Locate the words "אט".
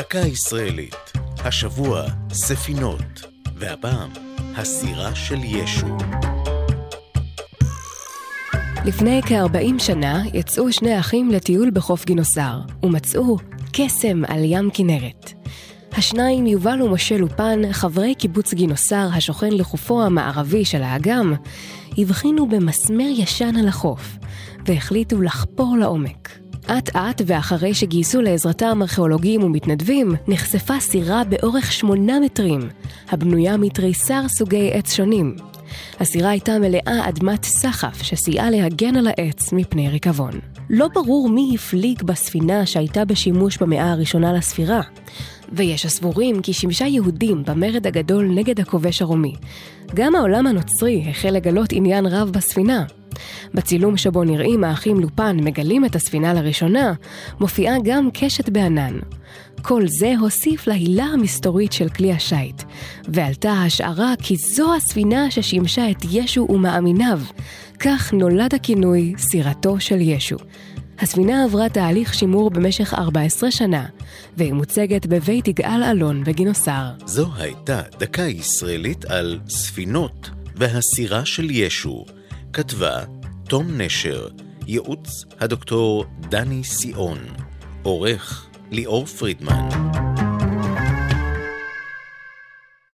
26.78-26.96, 26.96-27.22